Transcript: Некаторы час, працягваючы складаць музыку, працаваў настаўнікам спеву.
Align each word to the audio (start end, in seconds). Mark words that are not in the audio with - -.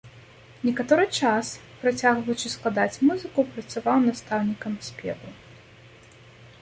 Некаторы 0.67 1.03
час, 1.17 1.51
працягваючы 1.83 2.47
складаць 2.55 3.01
музыку, 3.11 3.39
працаваў 3.53 3.97
настаўнікам 4.09 4.73
спеву. 4.89 5.29